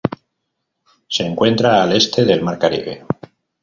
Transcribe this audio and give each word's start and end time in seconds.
Se 1.07 1.23
encuentra 1.27 1.83
al 1.83 1.93
este 1.95 2.25
del 2.25 2.41
Mar 2.41 2.57
Caribe. 2.57 3.05